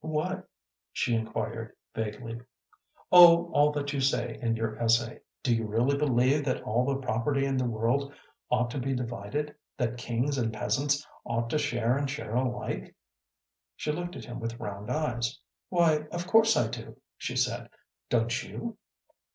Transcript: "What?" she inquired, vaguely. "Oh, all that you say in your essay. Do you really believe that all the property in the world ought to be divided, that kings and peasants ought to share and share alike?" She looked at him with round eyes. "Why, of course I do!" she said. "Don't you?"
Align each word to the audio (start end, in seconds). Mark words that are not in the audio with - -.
"What?" 0.03 0.47
she 0.91 1.13
inquired, 1.13 1.75
vaguely. 1.93 2.41
"Oh, 3.11 3.51
all 3.51 3.71
that 3.73 3.93
you 3.93 4.01
say 4.01 4.39
in 4.41 4.55
your 4.55 4.75
essay. 4.81 5.19
Do 5.43 5.53
you 5.53 5.67
really 5.67 5.95
believe 5.95 6.43
that 6.45 6.63
all 6.63 6.85
the 6.87 6.95
property 7.05 7.45
in 7.45 7.55
the 7.55 7.69
world 7.69 8.11
ought 8.49 8.71
to 8.71 8.79
be 8.79 8.95
divided, 8.95 9.53
that 9.77 9.97
kings 9.99 10.39
and 10.39 10.51
peasants 10.51 11.05
ought 11.23 11.51
to 11.51 11.59
share 11.59 11.99
and 11.99 12.09
share 12.09 12.33
alike?" 12.33 12.95
She 13.75 13.91
looked 13.91 14.15
at 14.15 14.25
him 14.25 14.39
with 14.39 14.59
round 14.59 14.89
eyes. 14.89 15.39
"Why, 15.69 16.07
of 16.11 16.25
course 16.25 16.57
I 16.57 16.67
do!" 16.69 16.97
she 17.19 17.35
said. 17.35 17.69
"Don't 18.09 18.41
you?" 18.41 18.79